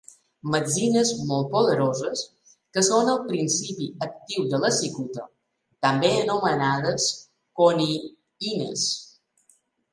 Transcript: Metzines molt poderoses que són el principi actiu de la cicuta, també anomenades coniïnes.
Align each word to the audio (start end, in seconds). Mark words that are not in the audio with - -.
Metzines 0.53 1.09
molt 1.31 1.49
poderoses 1.51 2.23
que 2.77 2.83
són 2.87 3.11
el 3.13 3.21
principi 3.27 3.91
actiu 4.07 4.49
de 4.55 4.61
la 4.65 4.73
cicuta, 4.79 5.29
també 5.89 6.13
anomenades 6.25 7.09
coniïnes. 7.63 8.91